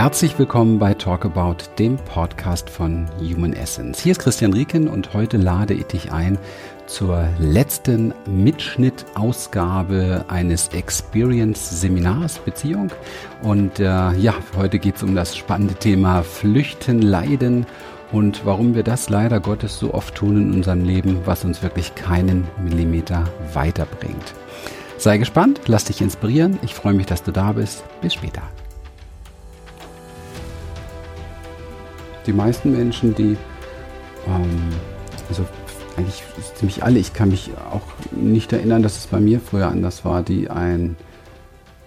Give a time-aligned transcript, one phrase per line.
[0.00, 4.00] Herzlich willkommen bei Talk About, dem Podcast von Human Essence.
[4.00, 6.38] Hier ist Christian Rieken und heute lade ich dich ein
[6.86, 12.90] zur letzten Mitschnittausgabe eines Experience-Seminars Beziehung.
[13.42, 17.66] Und äh, ja, heute geht es um das spannende Thema Flüchten, Leiden
[18.10, 21.94] und warum wir das leider Gottes so oft tun in unserem Leben, was uns wirklich
[21.94, 24.32] keinen Millimeter weiterbringt.
[24.96, 26.58] Sei gespannt, lass dich inspirieren.
[26.62, 27.84] Ich freue mich, dass du da bist.
[28.00, 28.40] Bis später.
[32.26, 33.36] Die meisten Menschen, die,
[34.26, 34.68] ähm,
[35.28, 35.46] also
[35.96, 36.22] eigentlich
[36.54, 40.22] ziemlich alle, ich kann mich auch nicht erinnern, dass es bei mir früher anders war,
[40.22, 40.96] die ein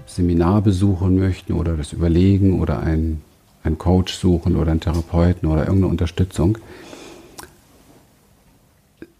[0.05, 3.21] Seminar besuchen möchten oder das überlegen oder einen,
[3.63, 6.57] einen Coach suchen oder einen Therapeuten oder irgendeine Unterstützung,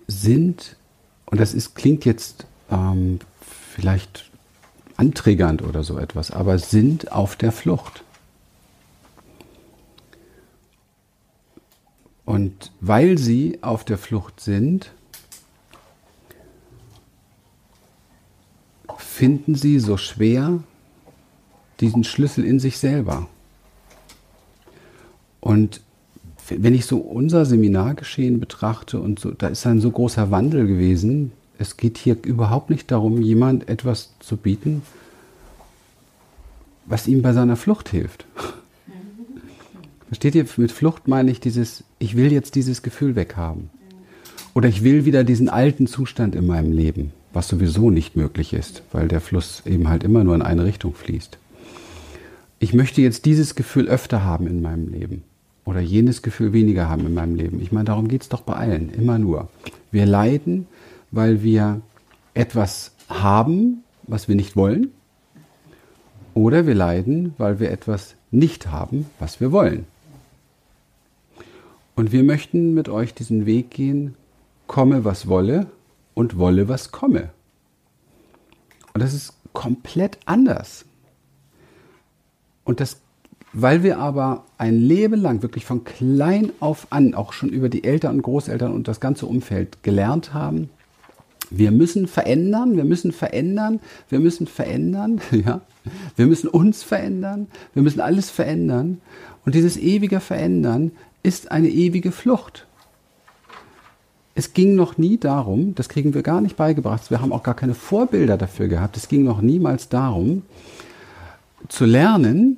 [0.07, 0.75] sind,
[1.25, 3.19] und das ist, klingt jetzt ähm,
[3.75, 4.29] vielleicht
[4.97, 8.03] anträgernd oder so etwas, aber sind auf der Flucht.
[12.33, 14.91] Und weil sie auf der Flucht sind,
[18.97, 20.63] finden sie so schwer
[21.79, 23.27] diesen Schlüssel in sich selber.
[25.41, 25.81] Und
[26.49, 31.33] wenn ich so unser Seminargeschehen betrachte und so, da ist ein so großer Wandel gewesen.
[31.59, 34.81] Es geht hier überhaupt nicht darum, jemand etwas zu bieten,
[36.87, 38.25] was ihm bei seiner Flucht hilft.
[40.13, 43.71] Versteht ihr, mit Flucht meine ich dieses, ich will jetzt dieses Gefühl weghaben.
[44.53, 48.83] Oder ich will wieder diesen alten Zustand in meinem Leben, was sowieso nicht möglich ist,
[48.91, 51.39] weil der Fluss eben halt immer nur in eine Richtung fließt.
[52.59, 55.23] Ich möchte jetzt dieses Gefühl öfter haben in meinem Leben
[55.65, 57.59] oder jenes Gefühl weniger haben in meinem Leben.
[57.59, 59.49] Ich meine, darum geht es doch bei allen, immer nur.
[59.89, 60.67] Wir leiden,
[61.09, 61.81] weil wir
[62.35, 64.91] etwas haben, was wir nicht wollen,
[66.35, 69.87] oder wir leiden, weil wir etwas nicht haben, was wir wollen.
[71.95, 74.15] Und wir möchten mit euch diesen Weg gehen,
[74.67, 75.67] komme was wolle
[76.13, 77.29] und wolle was komme.
[78.93, 80.85] Und das ist komplett anders.
[82.63, 83.01] Und das,
[83.51, 87.83] weil wir aber ein Leben lang, wirklich von klein auf an, auch schon über die
[87.83, 90.69] Eltern und Großeltern und das ganze Umfeld gelernt haben,
[91.49, 93.79] wir müssen verändern, wir müssen verändern,
[94.09, 95.61] wir müssen verändern, ja.
[96.15, 99.01] Wir müssen uns verändern, wir müssen alles verändern.
[99.45, 100.91] Und dieses ewige Verändern
[101.23, 102.67] ist eine ewige Flucht.
[104.35, 107.53] Es ging noch nie darum, das kriegen wir gar nicht beigebracht, wir haben auch gar
[107.53, 110.43] keine Vorbilder dafür gehabt, es ging noch niemals darum,
[111.69, 112.57] zu lernen,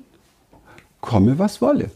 [1.02, 1.92] komme was wolle.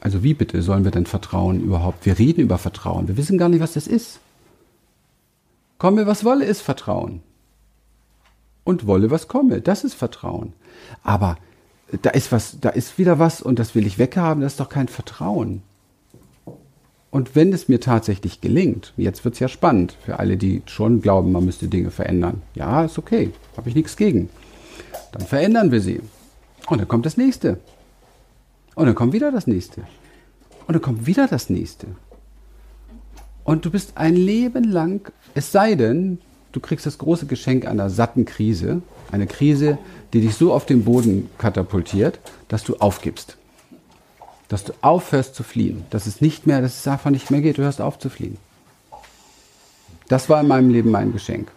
[0.00, 2.04] Also wie bitte sollen wir denn Vertrauen überhaupt?
[2.06, 4.18] Wir reden über Vertrauen, wir wissen gar nicht, was das ist.
[5.78, 7.22] Komme was wolle ist Vertrauen.
[8.64, 10.54] Und wolle was komme, das ist Vertrauen.
[11.02, 11.36] Aber
[12.00, 14.68] da ist was, da ist wieder was und das will ich weghaben, das ist doch
[14.68, 15.62] kein Vertrauen.
[17.10, 21.02] Und wenn es mir tatsächlich gelingt, jetzt wird es ja spannend für alle, die schon
[21.02, 22.40] glauben, man müsste Dinge verändern.
[22.54, 24.30] Ja, ist okay, habe ich nichts gegen.
[25.12, 26.00] Dann verändern wir sie.
[26.68, 27.58] Und dann kommt das nächste.
[28.74, 29.82] Und dann kommt wieder das nächste.
[30.66, 31.88] Und dann kommt wieder das nächste.
[33.44, 36.18] Und du bist ein Leben lang, es sei denn,
[36.52, 38.80] du kriegst das große Geschenk einer satten Krise,
[39.12, 39.78] eine Krise,
[40.12, 42.18] die dich so auf den Boden katapultiert,
[42.48, 43.36] dass du aufgibst.
[44.48, 45.84] Dass du aufhörst zu fliehen.
[45.90, 48.38] Dass es nicht mehr, dass es einfach nicht mehr geht, du hörst auf zu fliehen.
[50.08, 51.50] Das war in meinem Leben mein Geschenk.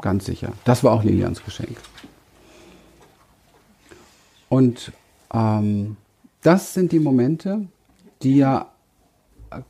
[0.00, 0.52] Ganz sicher.
[0.64, 1.76] Das war auch Lilians Geschenk.
[4.48, 4.92] Und
[5.32, 5.96] ähm,
[6.42, 7.66] das sind die Momente,
[8.22, 8.70] die ja,
[9.50, 9.60] äh,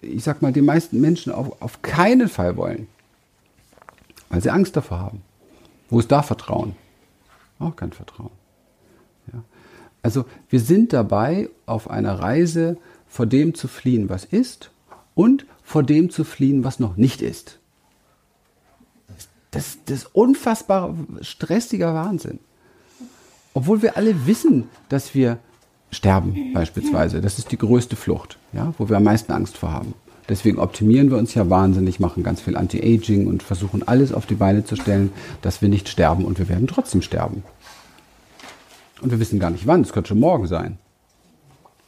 [0.00, 2.88] ich sag mal, die meisten Menschen auf, auf keinen Fall wollen,
[4.30, 5.22] weil sie Angst davor haben.
[5.90, 6.74] Wo ist da Vertrauen?
[7.58, 8.30] Auch kein Vertrauen.
[9.32, 9.42] Ja.
[10.02, 12.78] Also wir sind dabei, auf einer Reise
[13.08, 14.70] vor dem zu fliehen, was ist,
[15.14, 17.58] und vor dem zu fliehen, was noch nicht ist.
[19.50, 22.38] Das, das ist unfassbar stressiger Wahnsinn.
[23.52, 25.38] Obwohl wir alle wissen, dass wir
[25.90, 27.20] sterben, beispielsweise.
[27.20, 29.94] Das ist die größte Flucht, ja, wo wir am meisten Angst vor haben.
[30.30, 34.36] Deswegen optimieren wir uns ja wahnsinnig, machen ganz viel Anti-Aging und versuchen alles auf die
[34.36, 35.12] Beine zu stellen,
[35.42, 37.42] dass wir nicht sterben und wir werden trotzdem sterben.
[39.02, 40.78] Und wir wissen gar nicht wann, es könnte schon morgen sein.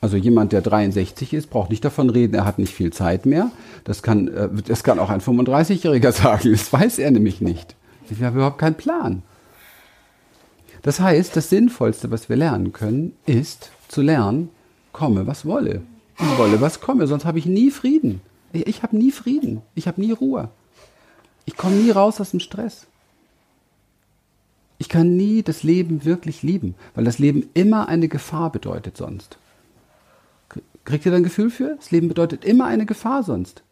[0.01, 3.53] Also jemand, der 63 ist, braucht nicht davon reden, er hat nicht viel Zeit mehr.
[3.85, 7.77] Das kann, äh, das kann auch ein 35-Jähriger sagen, das weiß er nämlich nicht.
[8.09, 9.23] Wir haben überhaupt keinen Plan.
[10.83, 14.49] Das heißt, das Sinnvollste, was wir lernen können, ist zu lernen,
[14.91, 15.83] komme, was wolle.
[16.19, 18.21] Und wolle, was komme, sonst habe ich nie Frieden.
[18.53, 19.63] Ich, habe nie Frieden.
[19.75, 20.51] Ich habe nie Ruhe.
[21.45, 22.87] Ich komme nie raus aus dem Stress.
[24.79, 29.39] Ich kann nie das Leben wirklich lieben, weil das Leben immer eine Gefahr bedeutet sonst.
[30.85, 31.77] Kriegt ihr da ein Gefühl für?
[31.77, 33.63] Das Leben bedeutet immer eine Gefahr sonst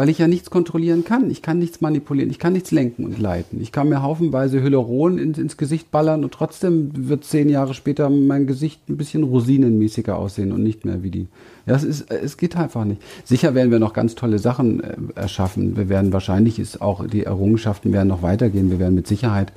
[0.00, 1.28] weil ich ja nichts kontrollieren kann.
[1.28, 3.60] Ich kann nichts manipulieren, ich kann nichts lenken und leiten.
[3.60, 8.08] Ich kann mir haufenweise Hyaluron ins, ins Gesicht ballern und trotzdem wird zehn Jahre später
[8.08, 11.28] mein Gesicht ein bisschen rosinenmäßiger aussehen und nicht mehr wie die.
[11.66, 13.02] Ja, es, ist, es geht einfach nicht.
[13.24, 15.76] Sicher werden wir noch ganz tolle Sachen äh, erschaffen.
[15.76, 18.70] Wir werden wahrscheinlich ist auch die Errungenschaften werden noch weitergehen.
[18.70, 19.52] Wir werden mit Sicherheit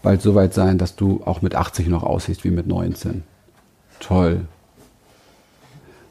[0.00, 3.24] bald so weit sein, dass du auch mit 80 noch aussiehst wie mit 19.
[3.98, 4.42] Toll.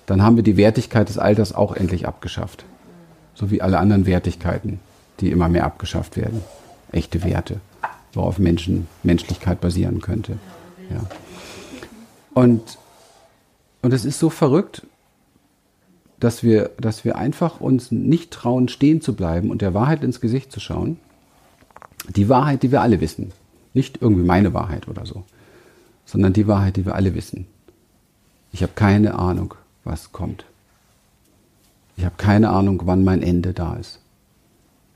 [0.08, 2.66] Dann haben wir die Wertigkeit des Alters auch endlich abgeschafft
[3.38, 4.80] so wie alle anderen Wertigkeiten,
[5.20, 6.42] die immer mehr abgeschafft werden.
[6.92, 7.60] Echte Werte,
[8.14, 10.40] worauf Menschen, Menschlichkeit basieren könnte.
[10.90, 11.06] Ja.
[12.34, 12.80] Und,
[13.84, 14.88] und es ist so verrückt,
[16.20, 20.20] dass wir, dass wir einfach uns nicht trauen, stehen zu bleiben und der Wahrheit ins
[20.20, 20.98] Gesicht zu schauen.
[22.10, 23.34] Die Wahrheit, die wir alle wissen.
[23.76, 25.26] Nicht irgendwie meine Wahrheit oder so,
[26.06, 27.46] sondern die Wahrheit, die wir alle wissen.
[28.52, 30.46] Ich habe keine Ahnung, was kommt.
[31.98, 34.00] Ich habe keine Ahnung, wann mein Ende da ist.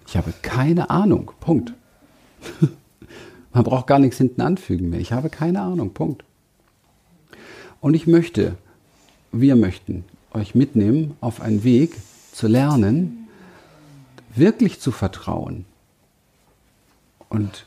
[0.08, 1.32] Ich habe keine Ahnung.
[1.40, 1.74] Punkt.
[3.54, 5.00] Man braucht gar nichts hinten anfügen mehr.
[5.00, 5.94] Ich habe keine Ahnung.
[5.94, 6.24] Punkt.
[7.82, 8.56] Und ich möchte,
[9.32, 11.96] wir möchten euch mitnehmen auf einen Weg
[12.32, 13.28] zu lernen,
[14.36, 15.66] wirklich zu vertrauen.
[17.28, 17.66] Und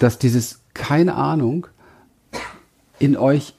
[0.00, 1.66] dass dieses keine Ahnung
[2.98, 3.54] in euch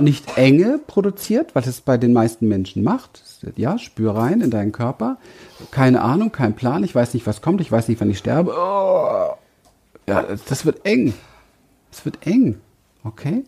[0.00, 3.22] nicht Enge produziert, was es bei den meisten Menschen macht,
[3.56, 5.18] ja, spür rein in deinen Körper.
[5.70, 8.52] Keine Ahnung, kein Plan, ich weiß nicht, was kommt, ich weiß nicht, wann ich sterbe.
[8.56, 9.34] Oh,
[10.06, 11.14] ja, das wird eng.
[11.90, 12.60] Es wird eng.
[13.04, 13.44] Okay?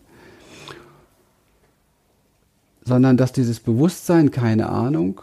[2.83, 5.21] Sondern dass dieses Bewusstsein, keine Ahnung,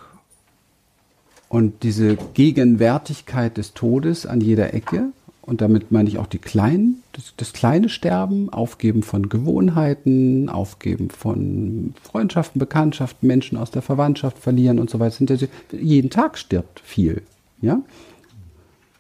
[1.49, 5.13] und diese Gegenwärtigkeit des Todes an jeder Ecke
[5.49, 11.09] und damit meine ich auch die kleinen, das, das, kleine Sterben, Aufgeben von Gewohnheiten, Aufgeben
[11.09, 15.25] von Freundschaften, Bekanntschaften, Menschen aus der Verwandtschaft verlieren und so weiter.
[15.73, 17.23] Jeden Tag stirbt viel.
[17.63, 17.81] Ja?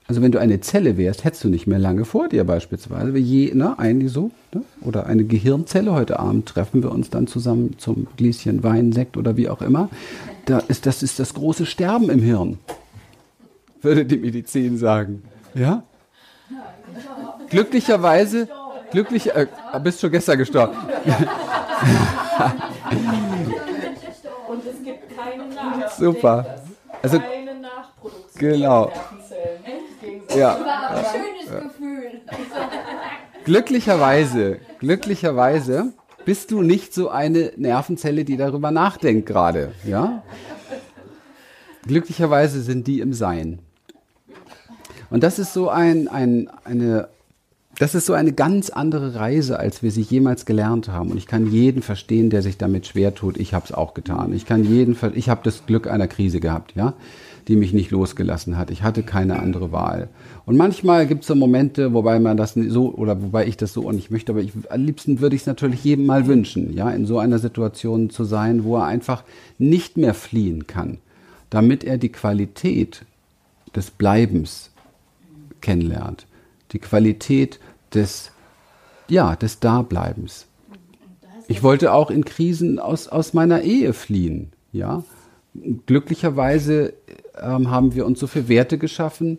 [0.06, 3.18] Also wenn du eine Zelle wärst, hättest du nicht mehr lange vor dir beispielsweise.
[3.18, 4.30] Je, ne, eigentlich so.
[4.54, 4.62] Ne?
[4.80, 5.92] Oder eine Gehirnzelle.
[5.92, 9.90] Heute Abend treffen wir uns dann zusammen zum Gläschen Wein, Sekt oder wie auch immer.
[10.46, 12.58] Da ist, das ist das große Sterben im Hirn,
[13.82, 15.24] würde die Medizin sagen.
[15.54, 15.82] Ja?
[17.50, 18.48] Glücklicherweise,
[18.90, 19.46] glücklich, äh,
[19.82, 20.76] bist schon gestern gestorben.
[24.48, 26.14] Und es gibt keine Nachproduktion.
[26.14, 26.56] Super.
[27.02, 28.50] Also, keine Nachproduktion.
[28.50, 28.92] Genau.
[30.36, 30.58] Ja.
[30.60, 32.20] War ein schönes Gefühl.
[33.44, 35.92] Glücklicherweise, glücklicherweise
[36.24, 40.22] bist du nicht so eine Nervenzelle, die darüber nachdenkt gerade, ja?
[41.86, 43.60] Glücklicherweise sind die im Sein.
[45.08, 47.08] Und das ist so ein, ein, eine,
[47.76, 51.10] das ist so eine ganz andere Reise, als wir sie jemals gelernt haben.
[51.10, 53.36] Und ich kann jeden verstehen, der sich damit schwer tut.
[53.36, 54.32] Ich habe es auch getan.
[54.32, 56.94] Ich kann jeden, ich habe das Glück einer Krise gehabt, ja,
[57.46, 58.70] die mich nicht losgelassen hat.
[58.70, 60.08] Ich hatte keine andere Wahl.
[60.44, 63.86] Und manchmal gibt es so Momente, wobei man das so oder wobei ich das so
[63.86, 66.90] auch nicht möchte, aber ich, am liebsten würde ich es natürlich jedem mal wünschen, ja,
[66.90, 69.22] in so einer Situation zu sein, wo er einfach
[69.58, 70.98] nicht mehr fliehen kann,
[71.48, 73.04] damit er die Qualität
[73.76, 74.70] des Bleibens
[75.60, 76.26] kennenlernt.
[76.72, 77.60] Die Qualität
[77.94, 78.30] des,
[79.08, 80.46] ja, des Dableibens.
[81.46, 85.02] Ich wollte auch in Krisen aus, aus meiner Ehe fliehen, ja.
[85.86, 86.92] Glücklicherweise
[87.40, 89.38] ähm, haben wir uns so viele Werte geschaffen,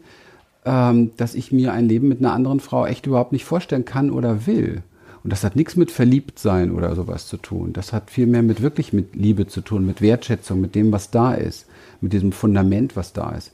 [0.66, 4.10] ähm, dass ich mir ein Leben mit einer anderen Frau echt überhaupt nicht vorstellen kann
[4.10, 4.84] oder will.
[5.24, 7.74] Und das hat nichts mit Verliebtsein oder sowas zu tun.
[7.74, 11.12] Das hat viel mehr mit wirklich mit Liebe zu tun, mit Wertschätzung, mit dem, was
[11.12, 11.68] da ist,
[12.02, 13.52] mit diesem Fundament, was da ist.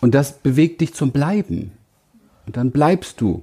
[0.00, 1.72] Und das bewegt dich zum Bleiben.
[2.46, 3.42] Und dann bleibst du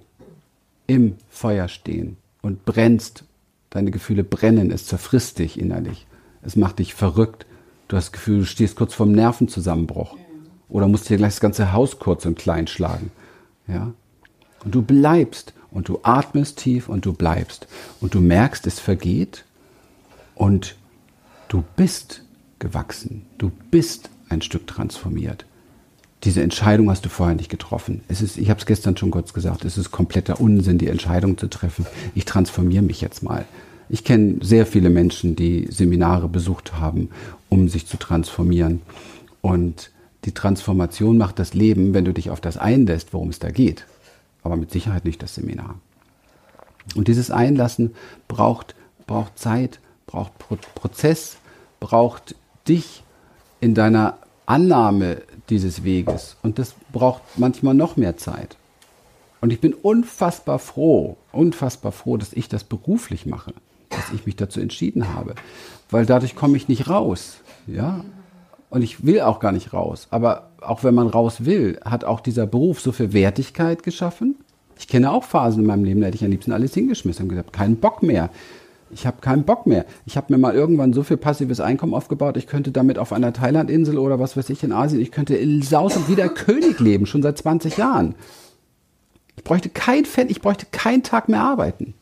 [0.88, 3.24] im Feuer stehen und brennst.
[3.70, 6.05] Deine Gefühle brennen, es zerfrisst dich innerlich.
[6.41, 7.46] Es macht dich verrückt.
[7.88, 10.17] Du hast das Gefühl, du stehst kurz vorm Nervenzusammenbruch.
[10.67, 13.12] Oder musst dir gleich das ganze Haus kurz und klein schlagen.
[13.67, 13.93] Ja?
[14.65, 17.67] Und du bleibst und du atmest tief und du bleibst.
[18.01, 19.46] Und du merkst, es vergeht
[20.36, 20.75] und
[21.48, 22.24] du bist
[22.60, 23.25] gewachsen.
[23.38, 25.46] Du bist ein Stück transformiert
[26.23, 28.01] diese Entscheidung hast du vorher nicht getroffen.
[28.07, 31.37] Es ist, ich habe es gestern schon kurz gesagt, es ist kompletter Unsinn, die Entscheidung
[31.37, 31.85] zu treffen.
[32.13, 33.45] Ich transformiere mich jetzt mal.
[33.89, 37.09] Ich kenne sehr viele Menschen, die Seminare besucht haben,
[37.49, 38.81] um sich zu transformieren.
[39.41, 39.91] Und
[40.25, 43.85] die Transformation macht das Leben, wenn du dich auf das einlässt, worum es da geht.
[44.43, 45.75] Aber mit Sicherheit nicht das Seminar.
[46.95, 47.95] Und dieses Einlassen
[48.27, 48.75] braucht,
[49.07, 51.37] braucht Zeit, braucht Pro Prozess,
[51.79, 52.35] braucht
[52.67, 53.03] dich
[53.59, 55.21] in deiner Annahme
[55.51, 56.38] dieses Weges.
[56.41, 58.58] Und das braucht manchmal noch mehr Zeit.
[59.41, 63.53] Und ich bin unfassbar froh, unfassbar froh, dass ich das beruflich mache,
[63.89, 65.36] dass ich mich dazu entschieden habe,
[65.89, 68.03] weil dadurch komme ich nicht raus, ja.
[68.70, 70.08] Und ich will auch gar nicht raus.
[70.12, 74.36] Aber auch wenn man raus will, hat auch dieser Beruf so viel Wertigkeit geschaffen.
[74.79, 77.29] Ich kenne auch Phasen in meinem Leben, da hätte ich am liebsten alles hingeschmissen und
[77.29, 78.29] gesagt, keinen Bock mehr.
[78.93, 79.86] Ich habe keinen Bock mehr.
[80.05, 83.33] Ich habe mir mal irgendwann so viel passives Einkommen aufgebaut, ich könnte damit auf einer
[83.33, 87.05] Thailandinsel oder was weiß ich in Asien, ich könnte in Saus und wieder König leben,
[87.05, 88.15] schon seit 20 Jahren.
[89.38, 91.93] Ich bräuchte kein Fan, ich bräuchte keinen Tag mehr arbeiten.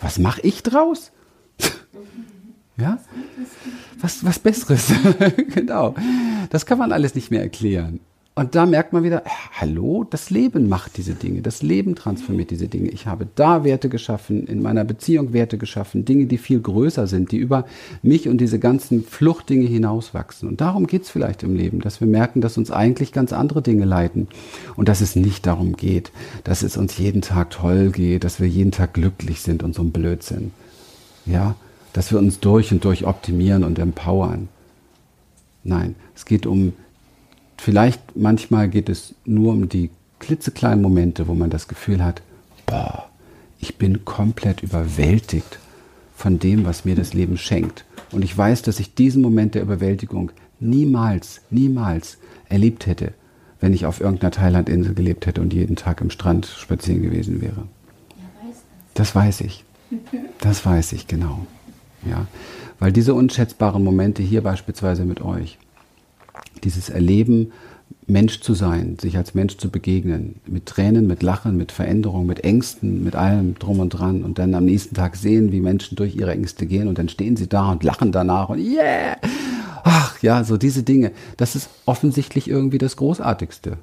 [0.00, 1.12] Was mache ich draus?
[2.76, 2.98] ja?
[3.98, 4.92] Was, was Besseres.
[5.54, 5.94] genau.
[6.50, 8.00] Das kann man alles nicht mehr erklären.
[8.38, 9.22] Und da merkt man wieder,
[9.58, 12.90] hallo, das Leben macht diese Dinge, das Leben transformiert diese Dinge.
[12.90, 17.32] Ich habe da Werte geschaffen, in meiner Beziehung Werte geschaffen, Dinge, die viel größer sind,
[17.32, 17.64] die über
[18.02, 20.50] mich und diese ganzen Fluchtdinge hinauswachsen.
[20.50, 23.86] Und darum geht's vielleicht im Leben, dass wir merken, dass uns eigentlich ganz andere Dinge
[23.86, 24.28] leiten
[24.76, 26.12] und dass es nicht darum geht,
[26.44, 29.80] dass es uns jeden Tag toll geht, dass wir jeden Tag glücklich sind und so
[29.80, 30.50] ein Blödsinn.
[31.24, 31.54] Ja,
[31.94, 34.48] dass wir uns durch und durch optimieren und empowern.
[35.64, 36.74] Nein, es geht um
[37.58, 42.22] vielleicht manchmal geht es nur um die klitzekleinen Momente, wo man das Gefühl hat,
[42.66, 43.08] boah,
[43.60, 45.58] ich bin komplett überwältigt
[46.14, 47.84] von dem, was mir das Leben schenkt.
[48.12, 53.12] Und ich weiß, dass ich diesen Moment der Überwältigung niemals, niemals erlebt hätte,
[53.60, 57.64] wenn ich auf irgendeiner Thailandinsel gelebt hätte und jeden Tag im Strand spazieren gewesen wäre.
[58.94, 59.64] Das weiß ich.
[60.40, 61.46] Das weiß ich, genau.
[62.08, 62.26] Ja,
[62.78, 65.58] weil diese unschätzbaren Momente hier beispielsweise mit euch,
[66.64, 67.52] dieses Erleben,
[68.08, 72.44] Mensch zu sein, sich als Mensch zu begegnen, mit Tränen, mit Lachen, mit Veränderung, mit
[72.44, 76.14] Ängsten, mit allem drum und dran und dann am nächsten Tag sehen, wie Menschen durch
[76.14, 79.16] ihre Ängste gehen und dann stehen sie da und lachen danach und yeah!
[79.82, 83.76] Ach ja, so diese Dinge, das ist offensichtlich irgendwie das Großartigste,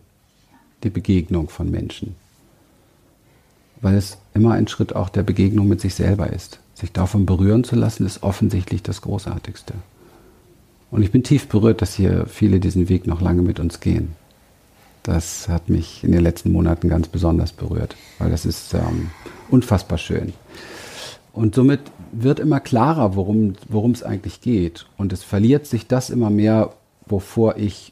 [0.83, 2.15] die Begegnung von Menschen.
[3.81, 6.59] Weil es immer ein Schritt auch der Begegnung mit sich selber ist.
[6.75, 9.73] Sich davon berühren zu lassen, ist offensichtlich das Großartigste.
[10.93, 14.13] Und ich bin tief berührt, dass hier viele diesen Weg noch lange mit uns gehen.
[15.01, 19.09] Das hat mich in den letzten Monaten ganz besonders berührt, weil das ist ähm,
[19.49, 20.33] unfassbar schön.
[21.31, 21.79] Und somit
[22.11, 23.55] wird immer klarer, worum
[23.91, 24.85] es eigentlich geht.
[24.95, 26.73] Und es verliert sich das immer mehr,
[27.07, 27.91] wovor ich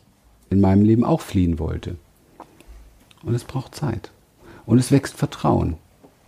[0.51, 1.95] in meinem Leben auch fliehen wollte.
[3.23, 4.11] Und es braucht Zeit.
[4.67, 5.73] Und es wächst Vertrauen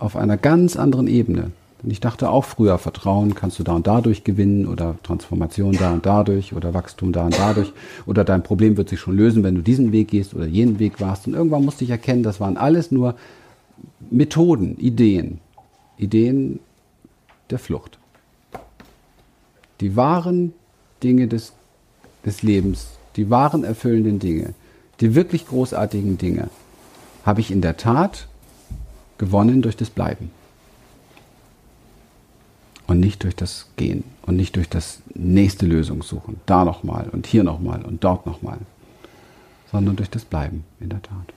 [0.00, 1.52] auf einer ganz anderen Ebene.
[1.84, 5.92] Und ich dachte auch früher, Vertrauen kannst du da und dadurch gewinnen oder Transformation da
[5.92, 7.74] und dadurch oder Wachstum da und dadurch
[8.06, 11.02] oder dein Problem wird sich schon lösen, wenn du diesen Weg gehst oder jenen Weg
[11.02, 11.26] warst.
[11.26, 13.16] Und irgendwann musste ich erkennen, das waren alles nur
[14.10, 15.40] Methoden, Ideen,
[15.98, 16.58] Ideen
[17.50, 17.98] der Flucht.
[19.82, 20.54] Die wahren
[21.02, 21.52] Dinge des,
[22.24, 24.54] des Lebens, die wahren erfüllenden Dinge,
[25.00, 26.48] die wirklich großartigen Dinge,
[27.26, 28.26] habe ich in der Tat
[29.18, 30.30] gewonnen durch das Bleiben
[32.86, 36.40] und nicht durch das Gehen und nicht durch das nächste Lösung suchen.
[36.46, 38.58] Da nochmal und hier nochmal und dort nochmal,
[39.70, 41.34] sondern durch das Bleiben, in der Tat.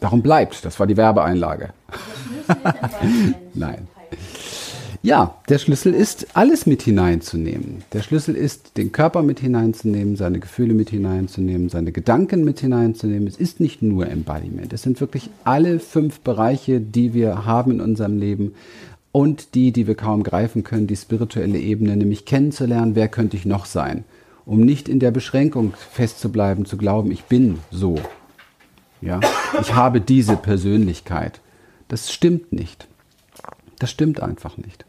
[0.00, 1.70] Darum bleibt, das war die Werbeeinlage.
[3.54, 3.88] Nein.
[5.06, 7.84] Ja, der Schlüssel ist, alles mit hineinzunehmen.
[7.92, 13.28] Der Schlüssel ist, den Körper mit hineinzunehmen, seine Gefühle mit hineinzunehmen, seine Gedanken mit hineinzunehmen.
[13.28, 14.72] Es ist nicht nur Embodiment.
[14.72, 18.56] Es sind wirklich alle fünf Bereiche, die wir haben in unserem Leben
[19.12, 23.46] und die, die wir kaum greifen können, die spirituelle Ebene, nämlich kennenzulernen, wer könnte ich
[23.46, 24.02] noch sein,
[24.44, 27.94] um nicht in der Beschränkung festzubleiben, zu glauben, ich bin so.
[29.00, 29.20] Ja,
[29.60, 31.40] ich habe diese Persönlichkeit.
[31.86, 32.88] Das stimmt nicht.
[33.78, 34.84] Das stimmt einfach nicht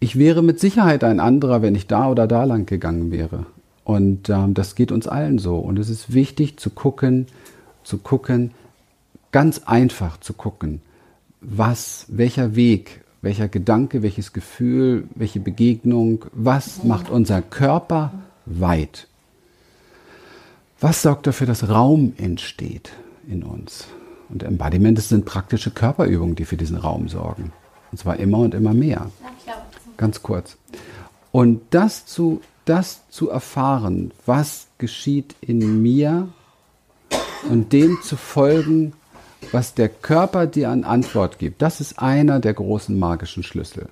[0.00, 3.46] ich wäre mit Sicherheit ein anderer, wenn ich da oder da lang gegangen wäre.
[3.84, 5.56] Und ähm, das geht uns allen so.
[5.58, 7.26] Und es ist wichtig zu gucken,
[7.82, 8.52] zu gucken,
[9.32, 10.82] ganz einfach zu gucken,
[11.40, 18.12] was, welcher Weg, welcher Gedanke, welches Gefühl, welche Begegnung, was macht unser Körper
[18.46, 19.06] weit?
[20.80, 22.92] Was sorgt dafür, dass Raum entsteht
[23.28, 23.88] in uns?
[24.28, 27.52] Und Embodiment sind praktische Körperübungen, die für diesen Raum sorgen.
[27.90, 29.10] Und zwar immer und immer mehr.
[29.46, 29.54] Ja,
[29.98, 30.56] ganz kurz.
[31.30, 36.28] Und das zu, das zu erfahren, was geschieht in mir
[37.50, 38.94] und dem zu folgen,
[39.52, 43.88] was der Körper dir an Antwort gibt, das ist einer der großen magischen Schlüssel.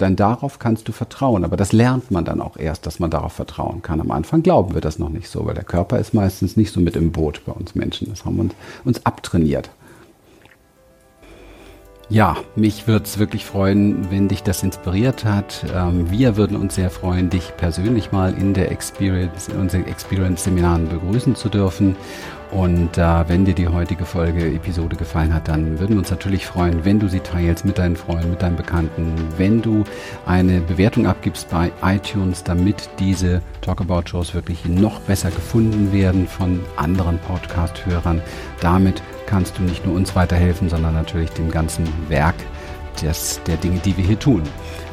[0.00, 1.44] Denn darauf kannst du vertrauen.
[1.44, 4.00] Aber das lernt man dann auch erst, dass man darauf vertrauen kann.
[4.00, 6.80] Am Anfang glauben wir das noch nicht so, weil der Körper ist meistens nicht so
[6.80, 8.08] mit im Boot bei uns Menschen.
[8.10, 9.70] Das haben wir uns, uns abtrainiert.
[12.10, 15.64] Ja, mich würde es wirklich freuen, wenn dich das inspiriert hat.
[15.74, 20.88] Ähm, wir würden uns sehr freuen, dich persönlich mal in der Experience, in unseren Experience-Seminaren
[20.88, 21.96] begrüßen zu dürfen.
[22.54, 26.46] Und äh, wenn dir die heutige Folge, Episode gefallen hat, dann würden wir uns natürlich
[26.46, 29.82] freuen, wenn du sie teilst mit deinen Freunden, mit deinen Bekannten, wenn du
[30.24, 37.18] eine Bewertung abgibst bei iTunes, damit diese Talkabout-Shows wirklich noch besser gefunden werden von anderen
[37.18, 38.22] Podcast-Hörern.
[38.60, 42.36] Damit kannst du nicht nur uns weiterhelfen, sondern natürlich dem ganzen Werk
[43.02, 44.44] des, der Dinge, die wir hier tun.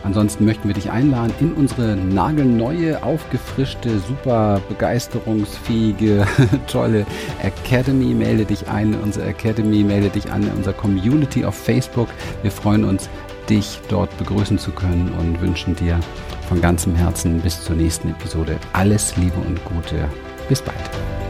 [0.03, 6.25] Ansonsten möchten wir dich einladen in unsere nagelneue, aufgefrischte, super begeisterungsfähige,
[6.67, 7.05] tolle
[7.41, 8.13] Academy.
[8.13, 12.07] Melde dich ein in unsere Academy, melde dich an in unserer Community auf Facebook.
[12.41, 13.09] Wir freuen uns,
[13.49, 15.99] dich dort begrüßen zu können und wünschen dir
[16.47, 20.09] von ganzem Herzen bis zur nächsten Episode alles Liebe und Gute.
[20.49, 21.20] Bis bald.